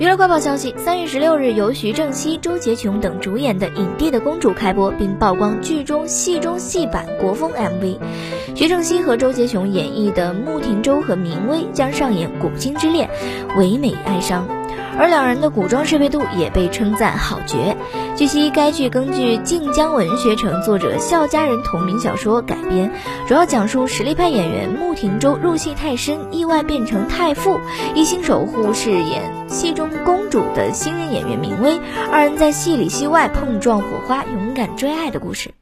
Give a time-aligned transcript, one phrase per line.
[0.00, 7.98] 娱乐快报消息：三月十六日，由徐正溪、周洁琼等主演的《影帝的公主》开播，并曝光剧中戏中戏版国风 MV。
[8.54, 13.10] 徐正溪和周洁琼演绎的穆廷舟和明威将上演古今之恋，
[13.58, 14.48] 唯美哀伤。
[15.00, 17.74] 而两人的古装适配度也被称赞好绝。
[18.16, 22.92] 据悉，该剧根据晋江文学城作者笑佳人同名小说改编，
[23.26, 27.58] 主要讲述实力派演员穆廷洲入戏太深，意外变成太傅，
[27.94, 31.80] 一心守护饰演戏中公主的新人演员明威，
[32.12, 35.54] 二人在戏里戏外碰撞火花，勇敢追爱的故事。